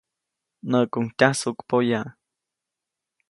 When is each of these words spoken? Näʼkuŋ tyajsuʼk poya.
Näʼkuŋ 0.69 1.05
tyajsuʼk 1.17 1.59
poya. 1.69 2.01